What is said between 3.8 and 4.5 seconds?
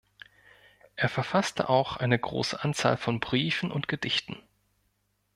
Gedichten.